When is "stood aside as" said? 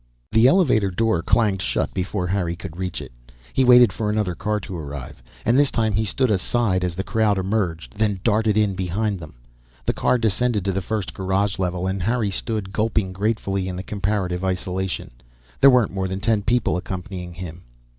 6.05-6.95